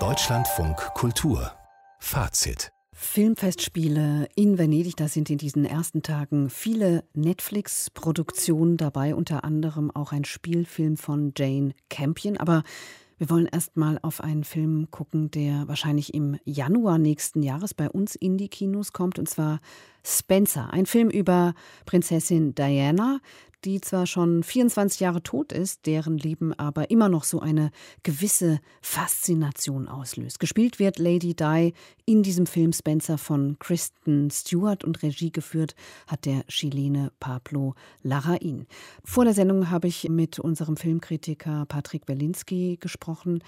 Deutschlandfunk 0.00 0.76
Kultur. 0.94 1.52
Fazit. 2.00 2.72
Filmfestspiele 2.92 4.26
in 4.34 4.58
Venedig, 4.58 4.96
da 4.96 5.06
sind 5.06 5.30
in 5.30 5.38
diesen 5.38 5.64
ersten 5.64 6.02
Tagen 6.02 6.50
viele 6.50 7.04
Netflix-Produktionen 7.14 8.78
dabei, 8.78 9.14
unter 9.14 9.44
anderem 9.44 9.92
auch 9.92 10.10
ein 10.10 10.24
Spielfilm 10.24 10.96
von 10.96 11.34
Jane 11.36 11.72
Campion. 11.88 12.36
Aber 12.36 12.64
wir 13.16 13.30
wollen 13.30 13.46
erst 13.46 13.76
mal 13.76 14.00
auf 14.02 14.20
einen 14.20 14.42
Film 14.42 14.88
gucken, 14.90 15.30
der 15.30 15.68
wahrscheinlich 15.68 16.14
im 16.14 16.36
Januar 16.44 16.98
nächsten 16.98 17.44
Jahres 17.44 17.74
bei 17.74 17.88
uns 17.88 18.16
in 18.16 18.38
die 18.38 18.48
Kinos 18.48 18.92
kommt, 18.92 19.20
und 19.20 19.28
zwar 19.28 19.60
Spencer, 20.02 20.72
ein 20.72 20.86
Film 20.86 21.10
über 21.10 21.54
Prinzessin 21.86 22.56
Diana, 22.56 23.20
die 23.64 23.80
zwar 23.80 24.06
schon 24.06 24.42
24 24.42 25.00
Jahre 25.00 25.22
tot 25.22 25.52
ist, 25.52 25.86
deren 25.86 26.18
Leben 26.18 26.52
aber 26.54 26.90
immer 26.90 27.08
noch 27.08 27.24
so 27.24 27.40
eine 27.40 27.70
gewisse 28.02 28.60
Faszination 28.82 29.88
auslöst. 29.88 30.38
Gespielt 30.38 30.78
wird 30.78 30.98
Lady 30.98 31.34
Di 31.34 31.72
in 32.06 32.22
diesem 32.22 32.46
Film 32.46 32.72
Spencer 32.72 33.16
von 33.16 33.56
Kristen 33.58 34.30
Stewart 34.30 34.84
und 34.84 35.02
Regie 35.02 35.32
geführt 35.32 35.74
hat 36.06 36.26
der 36.26 36.44
Chilene 36.48 37.10
Pablo 37.18 37.74
Larraín. 38.04 38.66
Vor 39.02 39.24
der 39.24 39.34
Sendung 39.34 39.70
habe 39.70 39.88
ich 39.88 40.08
mit 40.08 40.38
unserem 40.38 40.76
Filmkritiker 40.76 41.64
Patrick 41.66 42.04
Berlinski 42.04 42.76
gesprochen. 42.78 43.42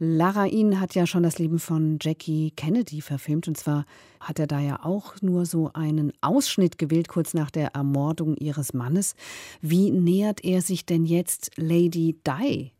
Larraín 0.00 0.80
hat 0.80 0.94
ja 0.94 1.06
schon 1.06 1.22
das 1.22 1.38
Leben 1.38 1.60
von 1.60 1.98
Jackie 2.00 2.50
Kennedy 2.56 3.00
verfilmt 3.00 3.46
und 3.46 3.56
zwar 3.56 3.84
hat 4.20 4.38
er 4.38 4.46
da 4.46 4.60
ja 4.60 4.84
auch 4.84 5.14
nur 5.22 5.46
so 5.46 5.70
einen 5.72 6.12
Ausschnitt 6.20 6.78
gewählt, 6.78 7.08
kurz 7.08 7.32
nach 7.32 7.50
der 7.50 7.74
Ermordung 7.74 8.36
ihres 8.36 8.74
Mannes. 8.74 9.14
Wie 9.60 9.90
nähert 9.90 10.44
er 10.44 10.62
sich 10.62 10.86
denn 10.86 11.04
jetzt 11.04 11.50
Lady 11.56 12.18
Di? 12.26 12.72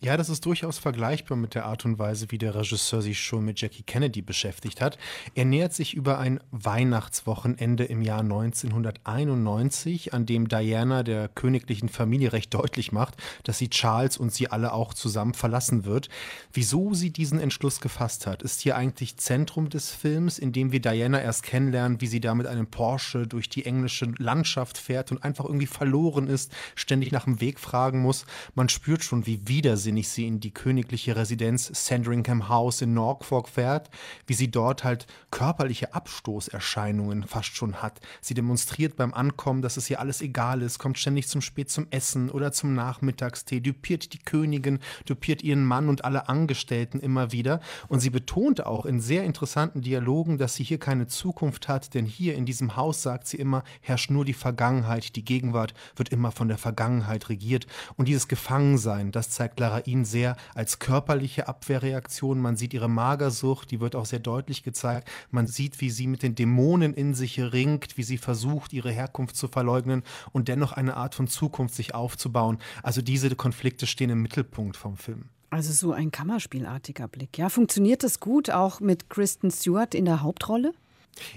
Ja, 0.00 0.16
das 0.16 0.28
ist 0.28 0.46
durchaus 0.46 0.78
vergleichbar 0.78 1.36
mit 1.36 1.56
der 1.56 1.66
Art 1.66 1.84
und 1.84 1.98
Weise, 1.98 2.26
wie 2.30 2.38
der 2.38 2.54
Regisseur 2.54 3.02
sich 3.02 3.20
schon 3.20 3.44
mit 3.44 3.60
Jackie 3.60 3.82
Kennedy 3.82 4.22
beschäftigt 4.22 4.80
hat. 4.80 4.96
Er 5.34 5.44
nähert 5.44 5.74
sich 5.74 5.92
über 5.94 6.20
ein 6.20 6.38
Weihnachtswochenende 6.52 7.82
im 7.82 8.02
Jahr 8.02 8.20
1991, 8.20 10.14
an 10.14 10.24
dem 10.24 10.46
Diana 10.46 11.02
der 11.02 11.26
königlichen 11.26 11.88
Familie 11.88 12.32
recht 12.32 12.54
deutlich 12.54 12.92
macht, 12.92 13.16
dass 13.42 13.58
sie 13.58 13.70
Charles 13.70 14.18
und 14.18 14.32
sie 14.32 14.46
alle 14.46 14.72
auch 14.72 14.94
zusammen 14.94 15.34
verlassen 15.34 15.84
wird. 15.84 16.08
Wieso 16.52 16.94
sie 16.94 17.10
diesen 17.10 17.40
Entschluss 17.40 17.80
gefasst 17.80 18.28
hat, 18.28 18.44
ist 18.44 18.60
hier 18.60 18.76
eigentlich 18.76 19.16
Zentrum 19.16 19.68
des 19.68 19.90
Films, 19.90 20.38
in 20.38 20.52
dem 20.52 20.70
wir 20.70 20.80
Diana 20.80 21.20
erst 21.20 21.42
kennenlernen, 21.42 22.00
wie 22.00 22.06
sie 22.06 22.20
da 22.20 22.36
mit 22.36 22.46
einem 22.46 22.68
Porsche 22.68 23.26
durch 23.26 23.48
die 23.48 23.64
englische 23.64 24.12
Landschaft 24.18 24.78
fährt 24.78 25.10
und 25.10 25.24
einfach 25.24 25.44
irgendwie 25.44 25.66
verloren 25.66 26.28
ist, 26.28 26.52
ständig 26.76 27.10
nach 27.10 27.24
dem 27.24 27.40
Weg 27.40 27.58
fragen 27.58 27.98
muss. 27.98 28.26
Man 28.54 28.68
spürt 28.68 29.02
schon, 29.02 29.26
wie 29.26 29.40
widersinnig 29.48 29.87
wahnsinnig 29.88 30.08
sie 30.10 30.26
in 30.26 30.38
die 30.38 30.52
königliche 30.52 31.16
Residenz 31.16 31.70
Sandringham 31.72 32.50
House 32.50 32.82
in 32.82 32.92
Norfolk 32.92 33.48
fährt, 33.48 33.88
wie 34.26 34.34
sie 34.34 34.50
dort 34.50 34.84
halt 34.84 35.06
körperliche 35.30 35.94
Abstoßerscheinungen 35.94 37.22
fast 37.22 37.56
schon 37.56 37.80
hat. 37.80 37.98
Sie 38.20 38.34
demonstriert 38.34 38.96
beim 38.96 39.14
Ankommen, 39.14 39.62
dass 39.62 39.78
es 39.78 39.88
ihr 39.88 39.98
alles 39.98 40.20
egal 40.20 40.60
ist, 40.60 40.78
kommt 40.78 40.98
ständig 40.98 41.26
zum 41.26 41.40
Spät 41.40 41.70
zum 41.70 41.86
Essen 41.88 42.28
oder 42.28 42.52
zum 42.52 42.74
Nachmittagstee, 42.74 43.60
dupiert 43.60 44.12
die 44.12 44.18
Königin, 44.18 44.80
dupiert 45.06 45.42
ihren 45.42 45.64
Mann 45.64 45.88
und 45.88 46.04
alle 46.04 46.28
Angestellten 46.28 47.00
immer 47.00 47.32
wieder. 47.32 47.60
Und 47.88 48.00
sie 48.00 48.10
betont 48.10 48.66
auch 48.66 48.84
in 48.84 49.00
sehr 49.00 49.24
interessanten 49.24 49.80
Dialogen, 49.80 50.36
dass 50.36 50.54
sie 50.54 50.64
hier 50.64 50.78
keine 50.78 51.06
Zukunft 51.06 51.66
hat, 51.66 51.94
denn 51.94 52.04
hier 52.04 52.34
in 52.34 52.44
diesem 52.44 52.76
Haus, 52.76 53.02
sagt 53.02 53.26
sie 53.26 53.38
immer, 53.38 53.64
herrscht 53.80 54.10
nur 54.10 54.26
die 54.26 54.34
Vergangenheit, 54.34 55.16
die 55.16 55.24
Gegenwart 55.24 55.72
wird 55.96 56.10
immer 56.10 56.30
von 56.30 56.48
der 56.48 56.58
Vergangenheit 56.58 57.30
regiert. 57.30 57.66
Und 57.96 58.06
dieses 58.06 58.28
Gefangensein, 58.28 59.12
das 59.12 59.30
zeigt 59.30 59.56
Clara 59.56 59.77
ihn 59.86 60.04
sehr 60.04 60.36
als 60.54 60.78
körperliche 60.78 61.48
Abwehrreaktion. 61.48 62.40
Man 62.40 62.56
sieht 62.56 62.74
ihre 62.74 62.88
Magersucht, 62.88 63.70
die 63.70 63.80
wird 63.80 63.96
auch 63.96 64.06
sehr 64.06 64.18
deutlich 64.18 64.62
gezeigt. 64.62 65.10
Man 65.30 65.46
sieht, 65.46 65.80
wie 65.80 65.90
sie 65.90 66.06
mit 66.06 66.22
den 66.22 66.34
Dämonen 66.34 66.94
in 66.94 67.14
sich 67.14 67.40
ringt, 67.40 67.96
wie 67.96 68.02
sie 68.02 68.18
versucht, 68.18 68.72
ihre 68.72 68.90
Herkunft 68.90 69.36
zu 69.36 69.48
verleugnen 69.48 70.02
und 70.32 70.48
dennoch 70.48 70.72
eine 70.72 70.96
Art 70.96 71.14
von 71.14 71.28
Zukunft 71.28 71.74
sich 71.74 71.94
aufzubauen. 71.94 72.58
Also 72.82 73.02
diese 73.02 73.34
Konflikte 73.34 73.86
stehen 73.86 74.10
im 74.10 74.22
Mittelpunkt 74.22 74.76
vom 74.76 74.96
Film. 74.96 75.26
Also 75.50 75.72
so 75.72 75.92
ein 75.92 76.10
Kammerspielartiger 76.10 77.08
Blick. 77.08 77.38
Ja, 77.38 77.48
funktioniert 77.48 78.02
das 78.02 78.20
gut 78.20 78.50
auch 78.50 78.80
mit 78.80 79.08
Kristen 79.08 79.50
Stewart 79.50 79.94
in 79.94 80.04
der 80.04 80.22
Hauptrolle? 80.22 80.74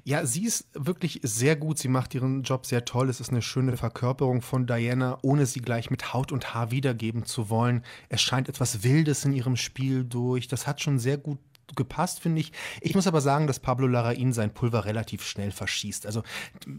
Ja, 0.04 0.26
sie 0.26 0.46
ist 0.46 0.68
wirklich 0.74 1.20
sehr 1.24 1.56
gut. 1.56 1.78
Sie 1.78 1.88
macht 1.88 2.14
ihren 2.16 2.44
Job 2.44 2.66
sehr 2.66 2.86
toll. 2.86 3.10
Es 3.10 3.20
ist 3.20 3.30
eine 3.30 3.42
schöne 3.42 3.78
Verkörperung 3.78 4.42
von 4.42 4.68
Diana, 4.68 5.18
ohne 5.22 5.46
sie 5.46 5.62
gleich 5.62 5.90
mit 5.90 6.14
Haut 6.14 6.32
und 6.32 6.54
Haar 6.54 6.72
wiedergeben 6.72 7.26
zu 7.26 7.50
wollen. 7.50 7.84
Es 8.10 8.22
scheint 8.22 8.50
etwas 8.50 8.84
Wildes 8.84 9.26
in 9.26 9.34
ihrem 9.34 9.56
Spiel 9.56 10.04
durch. 10.04 10.48
Das 10.48 10.68
hat 10.68 10.82
schon 10.82 11.00
sehr 11.00 11.18
gut 11.18 11.40
gepasst, 11.76 12.20
finde 12.20 12.42
ich. 12.42 12.52
Ich 12.82 12.96
muss 12.96 13.08
aber 13.08 13.22
sagen, 13.22 13.48
dass 13.48 13.60
Pablo 13.60 13.88
Larraín 13.88 14.34
sein 14.34 14.54
Pulver 14.54 14.86
relativ 14.86 15.24
schnell 15.24 15.52
verschießt. 15.52 16.06
Also 16.06 16.24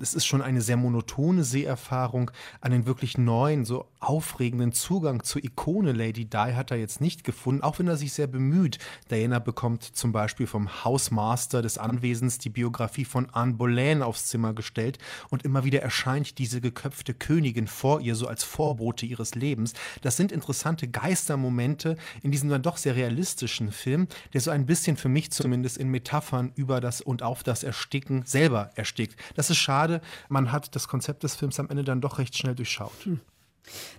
es 0.00 0.14
ist 0.14 0.26
schon 0.26 0.42
eine 0.42 0.60
sehr 0.60 0.76
monotone 0.76 1.44
Seherfahrung. 1.44 2.30
Einen 2.60 2.86
wirklich 2.86 3.18
neuen, 3.18 3.64
so 3.64 3.86
aufregenden 4.00 4.72
Zugang 4.72 5.22
zur 5.22 5.44
Ikone 5.44 5.92
Lady 5.92 6.24
Di 6.24 6.54
hat 6.54 6.70
er 6.70 6.76
jetzt 6.76 7.00
nicht 7.00 7.24
gefunden, 7.24 7.62
auch 7.62 7.78
wenn 7.78 7.88
er 7.88 7.96
sich 7.96 8.12
sehr 8.12 8.26
bemüht. 8.26 8.78
Diana 9.10 9.38
bekommt 9.38 9.84
zum 9.84 10.12
Beispiel 10.12 10.46
vom 10.46 10.84
Hausmaster 10.84 11.62
des 11.62 11.78
Anwesens 11.78 12.38
die 12.38 12.50
Biografie 12.50 13.04
von 13.04 13.30
Anne 13.30 13.54
Boleyn 13.54 14.02
aufs 14.02 14.26
Zimmer 14.26 14.54
gestellt 14.54 14.98
und 15.30 15.44
immer 15.44 15.64
wieder 15.64 15.82
erscheint 15.82 16.38
diese 16.38 16.60
geköpfte 16.60 17.14
Königin 17.14 17.66
vor 17.66 18.00
ihr, 18.00 18.14
so 18.14 18.26
als 18.26 18.44
Vorbote 18.44 19.06
ihres 19.06 19.34
Lebens. 19.34 19.74
Das 20.02 20.16
sind 20.16 20.32
interessante 20.32 20.88
Geistermomente 20.88 21.96
in 22.22 22.30
diesem 22.30 22.50
dann 22.50 22.62
doch 22.62 22.76
sehr 22.76 22.96
realistischen 22.96 23.72
Film, 23.72 24.08
der 24.32 24.40
so 24.40 24.50
ein 24.50 24.66
bisschen 24.66 24.81
bisschen 24.82 24.96
für 24.96 25.08
mich 25.08 25.30
zumindest 25.30 25.78
in 25.78 25.88
Metaphern 25.88 26.50
über 26.56 26.80
das 26.80 27.00
und 27.00 27.22
auf 27.22 27.44
das 27.44 27.62
Ersticken 27.62 28.24
selber 28.26 28.70
erstickt. 28.74 29.14
Das 29.36 29.48
ist 29.48 29.58
schade. 29.58 30.00
Man 30.28 30.50
hat 30.50 30.74
das 30.74 30.88
Konzept 30.88 31.22
des 31.22 31.36
Films 31.36 31.60
am 31.60 31.70
Ende 31.70 31.84
dann 31.84 32.00
doch 32.00 32.18
recht 32.18 32.36
schnell 32.36 32.56
durchschaut. 32.56 32.92
Hm. 33.04 33.20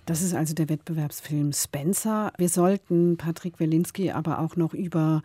Das 0.04 0.20
ist 0.20 0.34
also 0.34 0.52
der 0.52 0.68
Wettbewerbsfilm 0.68 1.54
Spencer. 1.54 2.32
Wir 2.36 2.50
sollten 2.50 3.16
Patrick 3.16 3.58
Welinski 3.60 4.10
aber 4.10 4.40
auch 4.40 4.56
noch 4.56 4.74
über 4.74 5.22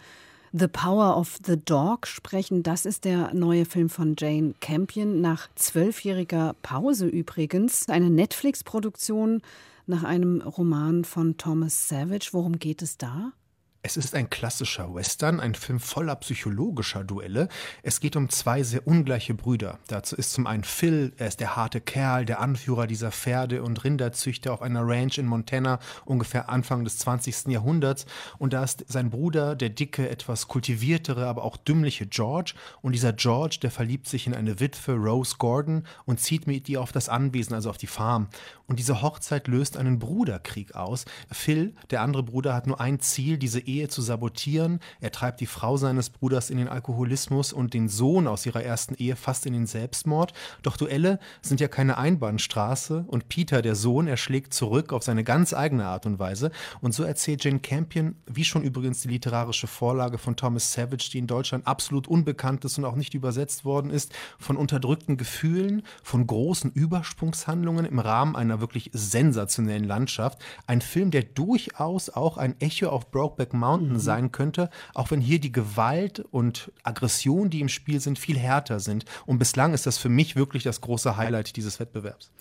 The 0.53 0.69
Power 0.69 1.17
of 1.17 1.37
the 1.45 1.57
Dog 1.57 2.07
sprechen. 2.07 2.63
Das 2.63 2.85
ist 2.85 3.03
der 3.03 3.33
neue 3.33 3.65
Film 3.65 3.89
von 3.89 4.15
Jane 4.17 4.53
Campion, 4.61 5.19
nach 5.19 5.49
zwölfjähriger 5.55 6.55
Pause 6.61 7.07
übrigens. 7.07 7.89
Eine 7.89 8.09
Netflix-Produktion 8.09 9.41
nach 9.87 10.05
einem 10.05 10.39
Roman 10.39 11.03
von 11.03 11.35
Thomas 11.35 11.89
Savage. 11.89 12.29
Worum 12.31 12.59
geht 12.59 12.81
es 12.81 12.97
da? 12.97 13.33
Es 13.81 13.95
ist 13.95 14.13
ein 14.13 14.29
klassischer 14.29 14.93
Western, 14.93 15.39
ein 15.39 15.55
Film 15.55 15.79
voller 15.79 16.17
psychologischer 16.17 17.05
Duelle. 17.05 17.47
Es 17.81 18.01
geht 18.01 18.17
um 18.17 18.27
zwei 18.27 18.61
sehr 18.61 18.85
ungleiche 18.85 19.33
Brüder. 19.33 19.79
Dazu 19.87 20.17
ist 20.17 20.33
zum 20.33 20.47
einen 20.47 20.65
Phil, 20.65 21.13
er 21.15 21.29
ist 21.29 21.39
der 21.39 21.55
harte 21.55 21.79
Kerl, 21.79 22.25
der 22.25 22.41
Anführer 22.41 22.87
dieser 22.87 23.13
Pferde- 23.13 23.63
und 23.63 23.81
Rinderzüchter 23.85 24.51
auf 24.51 24.61
einer 24.61 24.85
Ranch 24.85 25.17
in 25.17 25.27
Montana, 25.27 25.79
ungefähr 26.03 26.49
Anfang 26.49 26.83
des 26.83 26.97
20. 26.97 27.47
Jahrhunderts. 27.47 28.05
Und 28.37 28.51
da 28.51 28.65
ist 28.65 28.83
sein 28.89 29.11
Bruder, 29.11 29.55
der 29.55 29.69
dicke, 29.69 30.09
etwas 30.09 30.49
kultiviertere, 30.49 31.25
aber 31.25 31.45
auch 31.45 31.55
dümmliche 31.55 32.05
George. 32.05 32.55
Und 32.81 32.91
dieser 32.91 33.13
George, 33.13 33.59
der 33.61 33.71
verliebt 33.71 34.09
sich 34.09 34.27
in 34.27 34.35
eine 34.35 34.59
Witwe, 34.59 34.91
Rose 34.95 35.37
Gordon, 35.37 35.85
und 36.03 36.19
zieht 36.19 36.47
mit 36.47 36.67
ihr 36.67 36.81
auf 36.81 36.91
das 36.91 37.07
Anwesen, 37.07 37.53
also 37.53 37.69
auf 37.69 37.77
die 37.77 37.87
Farm. 37.87 38.27
Und 38.67 38.77
diese 38.77 39.01
Hochzeit 39.01 39.47
löst 39.47 39.77
einen 39.77 39.99
Bruderkrieg 39.99 40.75
aus. 40.75 41.05
Phil, 41.31 41.73
der 41.91 42.01
andere 42.01 42.23
Bruder, 42.23 42.53
hat 42.53 42.67
nur 42.67 42.81
ein 42.81 42.99
Ziel, 42.99 43.37
diese 43.37 43.69
Ehe 43.69 43.78
zu 43.87 44.01
sabotieren. 44.01 44.79
Er 44.99 45.11
treibt 45.11 45.39
die 45.39 45.45
Frau 45.45 45.77
seines 45.77 46.09
Bruders 46.09 46.49
in 46.49 46.57
den 46.57 46.67
Alkoholismus 46.67 47.53
und 47.53 47.73
den 47.73 47.87
Sohn 47.87 48.27
aus 48.27 48.45
ihrer 48.45 48.63
ersten 48.63 48.95
Ehe 48.95 49.15
fast 49.15 49.45
in 49.45 49.53
den 49.53 49.67
Selbstmord. 49.67 50.33
Doch 50.63 50.75
Duelle 50.75 51.19
sind 51.41 51.61
ja 51.61 51.67
keine 51.69 51.97
Einbahnstraße 51.97 53.05
und 53.07 53.29
Peter, 53.29 53.61
der 53.61 53.75
Sohn, 53.75 54.07
erschlägt 54.07 54.53
zurück 54.53 54.91
auf 54.91 55.03
seine 55.03 55.23
ganz 55.23 55.53
eigene 55.53 55.85
Art 55.85 56.05
und 56.05 56.19
Weise. 56.19 56.51
Und 56.81 56.93
so 56.93 57.03
erzählt 57.03 57.43
Jane 57.43 57.59
Campion, 57.59 58.15
wie 58.25 58.43
schon 58.43 58.63
übrigens 58.63 59.01
die 59.01 59.07
literarische 59.07 59.67
Vorlage 59.67 60.17
von 60.17 60.35
Thomas 60.35 60.73
Savage, 60.73 61.09
die 61.13 61.19
in 61.19 61.27
Deutschland 61.27 61.67
absolut 61.67 62.07
unbekannt 62.07 62.65
ist 62.65 62.77
und 62.77 62.85
auch 62.85 62.95
nicht 62.95 63.13
übersetzt 63.13 63.63
worden 63.65 63.91
ist, 63.91 64.11
von 64.37 64.57
unterdrückten 64.57 65.17
Gefühlen, 65.17 65.83
von 66.03 66.25
großen 66.25 66.71
Übersprungshandlungen 66.71 67.85
im 67.85 67.99
Rahmen 67.99 68.35
einer 68.35 68.59
wirklich 68.59 68.89
sensationellen 68.93 69.83
Landschaft. 69.83 70.39
Ein 70.67 70.81
Film, 70.81 71.11
der 71.11 71.23
durchaus 71.23 72.09
auch 72.09 72.37
ein 72.37 72.59
Echo 72.59 72.89
auf 72.89 73.11
Brokeback 73.11 73.53
Mountain 73.59 73.93
mhm. 73.93 73.99
sein 73.99 74.31
könnte, 74.31 74.69
auch 74.93 75.11
wenn 75.11 75.21
hier 75.21 75.39
die 75.39 75.51
Gewalt 75.51 76.19
und 76.31 76.71
Aggression, 76.83 77.49
die 77.49 77.61
im 77.61 77.69
Spiel 77.69 77.99
sind, 77.99 78.17
viel 78.17 78.37
härter 78.37 78.79
sind. 78.79 79.05
Und 79.25 79.39
bislang 79.39 79.73
ist 79.73 79.85
das 79.85 79.97
für 79.97 80.09
mich 80.09 80.35
wirklich 80.35 80.63
das 80.63 80.81
große 80.81 81.17
Highlight 81.17 81.55
dieses 81.55 81.79
Wettbewerbs. 81.79 82.31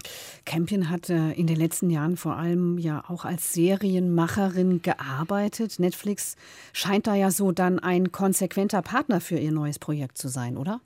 Campion 0.45 0.89
hat 0.89 1.11
äh, 1.11 1.33
in 1.33 1.47
den 1.47 1.57
letzten 1.57 1.91
Jahren 1.91 2.17
vor 2.17 2.37
allem 2.37 2.79
ja 2.79 3.05
auch 3.09 3.25
als 3.25 3.53
Serienmacherin 3.53 4.83
gearbeitet. 4.83 5.79
Netflix 5.79 6.37
scheint 6.73 7.07
da 7.07 7.15
ja 7.15 7.31
so 7.31 7.53
dann 7.53 7.79
ein 7.79 8.13
konsequenter 8.13 8.83
Partner 8.83 9.21
für 9.21 9.39
ihr 9.39 9.53
neues 9.53 9.79
Projekt 9.79 10.19
zu 10.19 10.29
sein, 10.29 10.57
oder? 10.57 10.81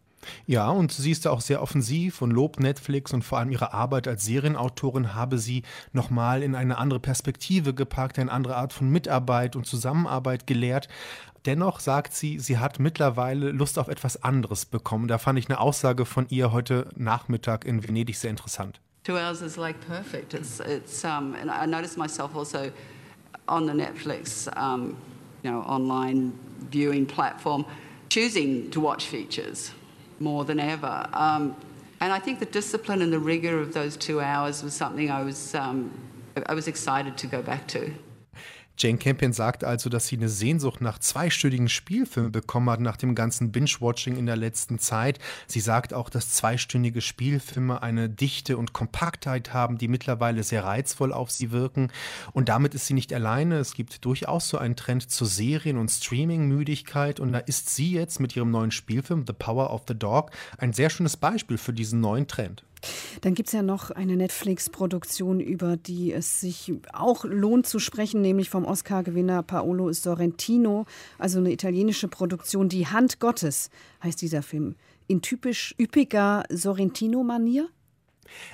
Ja, 0.46 0.70
und 0.70 0.92
sie 0.92 1.10
ist 1.10 1.26
da 1.26 1.30
auch 1.30 1.40
sehr 1.40 1.62
offensiv 1.62 2.22
und 2.22 2.30
lobt 2.30 2.60
Netflix 2.60 3.12
und 3.12 3.22
vor 3.22 3.38
allem 3.38 3.50
ihre 3.50 3.72
Arbeit 3.72 4.08
als 4.08 4.24
Serienautorin 4.24 5.14
habe 5.14 5.38
sie 5.38 5.62
nochmal 5.92 6.42
in 6.42 6.54
eine 6.54 6.78
andere 6.78 7.00
Perspektive 7.00 7.74
gepackt, 7.74 8.18
eine 8.18 8.30
andere 8.30 8.56
Art 8.56 8.72
von 8.72 8.90
Mitarbeit 8.90 9.56
und 9.56 9.66
Zusammenarbeit 9.66 10.46
gelehrt. 10.46 10.88
Dennoch 11.44 11.80
sagt 11.80 12.14
sie, 12.14 12.38
sie 12.38 12.58
hat 12.58 12.78
mittlerweile 12.78 13.50
Lust 13.50 13.78
auf 13.78 13.88
etwas 13.88 14.22
anderes 14.22 14.64
bekommen. 14.64 15.08
Da 15.08 15.18
fand 15.18 15.38
ich 15.38 15.48
eine 15.48 15.58
Aussage 15.58 16.04
von 16.04 16.26
ihr 16.28 16.52
heute 16.52 16.88
Nachmittag 16.94 17.64
in 17.64 17.82
Venedig 17.82 18.16
sehr 18.16 18.30
interessant. 18.30 18.80
Two 19.04 19.14
hours 19.14 19.42
is 19.42 19.56
like 19.56 19.76
perfect. 19.84 20.32
It's, 20.32 20.60
it's, 20.60 21.04
um, 21.04 21.34
and 21.34 21.50
I 21.50 21.66
noticed 21.66 21.98
myself 21.98 22.36
also 22.36 22.70
on 23.48 23.66
the 23.66 23.72
Netflix, 23.72 24.48
um, 24.56 24.96
you 25.42 25.50
know, 25.50 25.62
online 25.62 26.32
viewing 26.70 27.04
platform, 27.06 27.64
choosing 28.08 28.70
to 28.70 28.80
watch 28.80 29.06
features 29.06 29.72
more 30.20 30.44
than 30.44 30.60
ever. 30.60 31.08
Um, 31.12 31.56
and 32.00 32.12
I 32.12 32.18
think 32.18 32.40
the 32.40 32.46
discipline 32.46 33.00
and 33.02 33.12
the 33.12 33.18
rigor 33.18 33.60
of 33.60 33.74
those 33.74 33.96
two 33.96 34.20
hours 34.20 34.62
was 34.62 34.74
something 34.74 35.10
I 35.10 35.22
was, 35.22 35.54
um, 35.54 35.92
I 36.46 36.54
was 36.54 36.66
excited 36.66 37.16
to 37.18 37.26
go 37.26 37.42
back 37.42 37.68
to. 37.68 37.94
Jane 38.82 38.98
Campion 38.98 39.32
sagt 39.32 39.62
also, 39.62 39.88
dass 39.88 40.08
sie 40.08 40.16
eine 40.16 40.28
Sehnsucht 40.28 40.80
nach 40.80 40.98
zweistündigen 40.98 41.68
Spielfilmen 41.68 42.32
bekommen 42.32 42.68
hat, 42.68 42.80
nach 42.80 42.96
dem 42.96 43.14
ganzen 43.14 43.52
Binge-Watching 43.52 44.16
in 44.16 44.26
der 44.26 44.34
letzten 44.34 44.80
Zeit. 44.80 45.20
Sie 45.46 45.60
sagt 45.60 45.94
auch, 45.94 46.10
dass 46.10 46.32
zweistündige 46.32 47.00
Spielfilme 47.00 47.80
eine 47.80 48.08
Dichte 48.08 48.56
und 48.56 48.72
Kompaktheit 48.72 49.54
haben, 49.54 49.78
die 49.78 49.86
mittlerweile 49.86 50.42
sehr 50.42 50.64
reizvoll 50.64 51.12
auf 51.12 51.30
sie 51.30 51.52
wirken. 51.52 51.92
Und 52.32 52.48
damit 52.48 52.74
ist 52.74 52.88
sie 52.88 52.94
nicht 52.94 53.12
alleine. 53.14 53.58
Es 53.58 53.74
gibt 53.74 54.04
durchaus 54.04 54.48
so 54.48 54.58
einen 54.58 54.74
Trend 54.74 55.08
zur 55.08 55.28
Serien- 55.28 55.78
und 55.78 55.88
Streaming-Müdigkeit. 55.88 57.20
Und 57.20 57.30
da 57.30 57.38
ist 57.38 57.70
sie 57.70 57.92
jetzt 57.92 58.18
mit 58.18 58.34
ihrem 58.34 58.50
neuen 58.50 58.72
Spielfilm 58.72 59.24
The 59.28 59.32
Power 59.32 59.72
of 59.72 59.82
the 59.86 59.94
Dog 59.94 60.32
ein 60.58 60.72
sehr 60.72 60.90
schönes 60.90 61.16
Beispiel 61.16 61.56
für 61.56 61.72
diesen 61.72 62.00
neuen 62.00 62.26
Trend. 62.26 62.64
Dann 63.20 63.34
gibt 63.34 63.48
es 63.48 63.52
ja 63.52 63.62
noch 63.62 63.90
eine 63.90 64.16
Netflix-Produktion, 64.16 65.40
über 65.40 65.76
die 65.76 66.12
es 66.12 66.40
sich 66.40 66.72
auch 66.92 67.24
lohnt 67.24 67.66
zu 67.66 67.78
sprechen, 67.78 68.20
nämlich 68.20 68.50
vom 68.50 68.64
Oscar-Gewinner 68.64 69.42
Paolo 69.42 69.92
Sorrentino, 69.92 70.86
also 71.18 71.38
eine 71.38 71.52
italienische 71.52 72.08
Produktion. 72.08 72.68
Die 72.68 72.86
Hand 72.86 73.20
Gottes 73.20 73.70
heißt 74.02 74.20
dieser 74.20 74.42
Film. 74.42 74.74
In 75.06 75.22
typisch 75.22 75.74
üppiger 75.78 76.44
Sorrentino-Manier? 76.50 77.68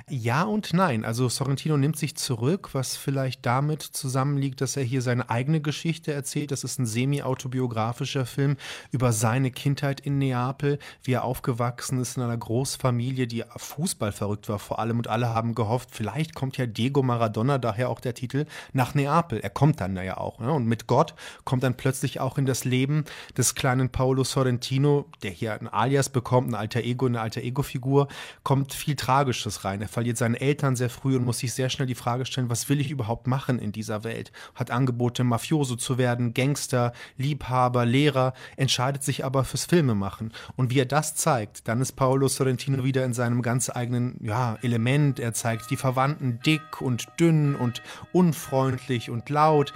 Ja 0.08 0.44
und 0.44 0.72
nein. 0.72 1.04
Also 1.04 1.28
Sorrentino 1.28 1.76
nimmt 1.76 1.96
sich 1.96 2.16
zurück, 2.16 2.70
was 2.72 2.96
vielleicht 2.96 3.44
damit 3.46 3.82
zusammenliegt, 3.82 4.60
dass 4.60 4.76
er 4.76 4.82
hier 4.82 5.02
seine 5.02 5.28
eigene 5.30 5.60
Geschichte 5.60 6.12
erzählt. 6.12 6.50
Das 6.50 6.64
ist 6.64 6.78
ein 6.78 6.86
semi-autobiografischer 6.86 8.26
Film 8.26 8.56
über 8.90 9.12
seine 9.12 9.50
Kindheit 9.50 10.00
in 10.00 10.18
Neapel, 10.18 10.78
wie 11.02 11.12
er 11.12 11.24
aufgewachsen 11.24 12.00
ist 12.00 12.16
in 12.16 12.22
einer 12.22 12.36
Großfamilie, 12.36 13.26
die 13.26 13.44
Fußball 13.56 14.12
verrückt 14.12 14.48
war 14.48 14.58
vor 14.58 14.78
allem 14.78 14.98
und 14.98 15.08
alle 15.08 15.34
haben 15.34 15.54
gehofft, 15.54 15.90
vielleicht 15.92 16.34
kommt 16.34 16.56
ja 16.56 16.66
Diego 16.66 17.02
Maradona, 17.02 17.58
daher 17.58 17.90
auch 17.90 18.00
der 18.00 18.14
Titel, 18.14 18.46
nach 18.72 18.94
Neapel. 18.94 19.40
Er 19.40 19.50
kommt 19.50 19.80
dann 19.80 19.96
ja 19.96 20.16
auch. 20.16 20.38
Ne? 20.38 20.52
Und 20.52 20.66
mit 20.66 20.86
Gott 20.86 21.14
kommt 21.44 21.62
dann 21.62 21.76
plötzlich 21.76 22.20
auch 22.20 22.38
in 22.38 22.46
das 22.46 22.64
Leben 22.64 23.04
des 23.36 23.54
kleinen 23.54 23.90
Paolo 23.90 24.24
Sorrentino, 24.24 25.06
der 25.22 25.30
hier 25.30 25.52
ein 25.52 25.68
Alias 25.68 26.08
bekommt, 26.08 26.50
ein 26.50 26.54
alter 26.54 26.80
Ego, 26.80 27.06
eine 27.06 27.20
alter 27.20 27.42
Ego-Figur, 27.42 28.08
kommt 28.42 28.72
viel 28.72 28.96
Tragisches 28.96 29.57
rein. 29.64 29.82
Er 29.82 29.88
verliert 29.88 30.16
seine 30.16 30.40
Eltern 30.40 30.76
sehr 30.76 30.90
früh 30.90 31.16
und 31.16 31.24
muss 31.24 31.38
sich 31.38 31.52
sehr 31.52 31.70
schnell 31.70 31.86
die 31.86 31.94
Frage 31.94 32.24
stellen, 32.26 32.50
was 32.50 32.68
will 32.68 32.80
ich 32.80 32.90
überhaupt 32.90 33.26
machen 33.26 33.58
in 33.58 33.72
dieser 33.72 34.04
Welt? 34.04 34.32
Hat 34.54 34.70
Angebote, 34.70 35.24
Mafioso 35.24 35.76
zu 35.76 35.98
werden, 35.98 36.34
Gangster, 36.34 36.92
Liebhaber, 37.16 37.84
Lehrer, 37.84 38.34
entscheidet 38.56 39.02
sich 39.02 39.24
aber 39.24 39.44
fürs 39.44 39.66
Filmemachen. 39.66 40.32
Und 40.56 40.70
wie 40.70 40.80
er 40.80 40.86
das 40.86 41.14
zeigt, 41.14 41.68
dann 41.68 41.80
ist 41.80 41.92
Paolo 41.92 42.28
Sorrentino 42.28 42.84
wieder 42.84 43.04
in 43.04 43.12
seinem 43.12 43.42
ganz 43.42 43.70
eigenen 43.70 44.16
ja, 44.22 44.58
Element. 44.62 45.20
Er 45.20 45.34
zeigt 45.34 45.70
die 45.70 45.76
Verwandten 45.76 46.40
dick 46.44 46.80
und 46.80 47.06
dünn 47.18 47.54
und 47.54 47.82
unfreundlich 48.12 49.10
und 49.10 49.28
laut. 49.30 49.72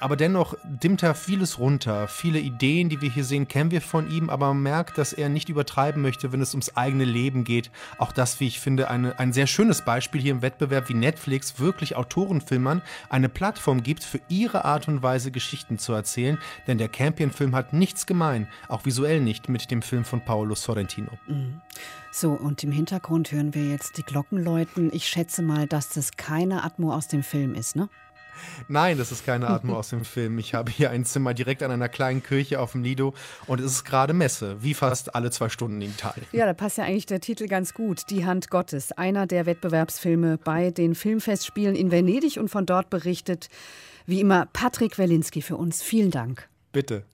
Aber 0.00 0.16
dennoch 0.16 0.54
dimmt 0.64 1.02
er 1.02 1.14
vieles 1.14 1.58
runter. 1.58 2.08
Viele 2.08 2.38
Ideen, 2.38 2.88
die 2.88 3.00
wir 3.00 3.10
hier 3.10 3.24
sehen, 3.24 3.48
kennen 3.48 3.70
wir 3.70 3.80
von 3.80 4.10
ihm, 4.10 4.28
aber 4.28 4.48
man 4.48 4.62
merkt, 4.62 4.98
dass 4.98 5.12
er 5.12 5.28
nicht 5.28 5.48
übertreiben 5.48 6.02
möchte, 6.02 6.32
wenn 6.32 6.40
es 6.40 6.52
ums 6.52 6.76
eigene 6.76 7.04
Leben 7.04 7.44
geht. 7.44 7.70
Auch 7.98 8.12
das, 8.12 8.40
wie 8.40 8.46
ich 8.46 8.60
finde, 8.60 8.90
eine, 8.90 9.18
ein 9.18 9.32
sehr 9.32 9.46
schönes 9.46 9.82
Beispiel 9.82 10.20
hier 10.20 10.32
im 10.32 10.42
Wettbewerb, 10.42 10.88
wie 10.88 10.94
Netflix 10.94 11.58
wirklich 11.58 11.96
Autorenfilmern 11.96 12.82
eine 13.08 13.28
Plattform 13.28 13.82
gibt, 13.82 14.04
für 14.04 14.20
ihre 14.28 14.64
Art 14.64 14.88
und 14.88 15.02
Weise 15.02 15.30
Geschichten 15.30 15.78
zu 15.78 15.92
erzählen. 15.92 16.38
Denn 16.66 16.78
der 16.78 16.88
Campion-Film 16.88 17.54
hat 17.54 17.72
nichts 17.72 18.06
gemein, 18.06 18.48
auch 18.68 18.84
visuell 18.84 19.20
nicht, 19.20 19.48
mit 19.48 19.70
dem 19.70 19.82
Film 19.82 20.04
von 20.04 20.20
Paolo 20.20 20.54
Sorrentino. 20.54 21.12
Mhm. 21.26 21.60
So, 22.10 22.32
und 22.32 22.62
im 22.62 22.70
Hintergrund 22.70 23.32
hören 23.32 23.54
wir 23.54 23.68
jetzt 23.68 23.96
die 23.98 24.04
Glocken 24.04 24.42
läuten. 24.42 24.90
Ich 24.92 25.08
schätze 25.08 25.42
mal, 25.42 25.66
dass 25.66 25.88
das 25.88 26.12
keine 26.16 26.62
Atmo 26.62 26.92
aus 26.92 27.08
dem 27.08 27.22
Film 27.22 27.54
ist, 27.54 27.74
ne? 27.74 27.88
Nein, 28.68 28.98
das 28.98 29.12
ist 29.12 29.24
keine 29.26 29.48
Atmo 29.48 29.76
aus 29.76 29.90
dem 29.90 30.04
Film. 30.04 30.38
Ich 30.38 30.54
habe 30.54 30.70
hier 30.70 30.90
ein 30.90 31.04
Zimmer 31.04 31.34
direkt 31.34 31.62
an 31.62 31.70
einer 31.70 31.88
kleinen 31.88 32.22
Kirche 32.22 32.60
auf 32.60 32.72
dem 32.72 32.82
Lido 32.82 33.14
und 33.46 33.60
es 33.60 33.66
ist 33.66 33.84
gerade 33.84 34.12
Messe, 34.12 34.62
wie 34.62 34.74
fast 34.74 35.14
alle 35.14 35.30
zwei 35.30 35.48
Stunden 35.48 35.80
in 35.80 35.90
Italien. 35.90 36.26
Ja, 36.32 36.46
da 36.46 36.54
passt 36.54 36.78
ja 36.78 36.84
eigentlich 36.84 37.06
der 37.06 37.20
Titel 37.20 37.46
ganz 37.46 37.74
gut. 37.74 38.10
Die 38.10 38.24
Hand 38.24 38.50
Gottes, 38.50 38.92
einer 38.92 39.26
der 39.26 39.46
Wettbewerbsfilme 39.46 40.38
bei 40.38 40.70
den 40.70 40.94
Filmfestspielen 40.94 41.74
in 41.74 41.90
Venedig 41.90 42.38
und 42.38 42.48
von 42.48 42.66
dort 42.66 42.90
berichtet, 42.90 43.48
wie 44.06 44.20
immer, 44.20 44.46
Patrick 44.52 44.98
Welinski 44.98 45.42
für 45.42 45.56
uns. 45.56 45.82
Vielen 45.82 46.10
Dank. 46.10 46.48
Bitte. 46.72 47.04